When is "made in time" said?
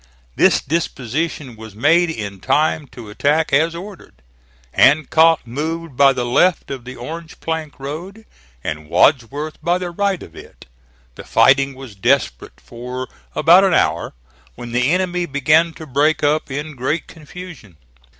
1.75-2.87